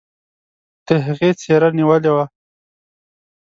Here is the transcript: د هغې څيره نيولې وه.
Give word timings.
د 0.87 0.89
هغې 1.05 1.29
څيره 1.41 1.69
نيولې 1.77 2.11
وه. 2.15 2.25